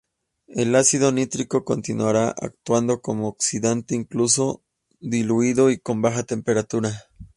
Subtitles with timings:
[0.47, 4.63] El ácido nítrico continuará actuando como oxidante incluso
[4.99, 7.03] diluido y con baja temperatura.